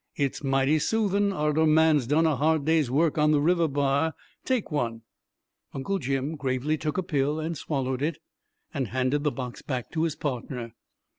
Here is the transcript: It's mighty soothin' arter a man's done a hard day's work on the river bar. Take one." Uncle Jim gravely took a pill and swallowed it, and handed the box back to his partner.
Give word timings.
It's 0.15 0.43
mighty 0.43 0.79
soothin' 0.79 1.31
arter 1.31 1.61
a 1.61 1.67
man's 1.67 2.07
done 2.07 2.25
a 2.25 2.35
hard 2.35 2.65
day's 2.65 2.89
work 2.89 3.19
on 3.19 3.29
the 3.29 3.39
river 3.39 3.67
bar. 3.67 4.15
Take 4.43 4.71
one." 4.71 5.03
Uncle 5.75 5.99
Jim 5.99 6.35
gravely 6.37 6.75
took 6.75 6.97
a 6.97 7.03
pill 7.03 7.39
and 7.39 7.55
swallowed 7.55 8.01
it, 8.01 8.17
and 8.73 8.87
handed 8.87 9.23
the 9.23 9.29
box 9.31 9.61
back 9.61 9.91
to 9.91 10.01
his 10.01 10.15
partner. 10.15 10.73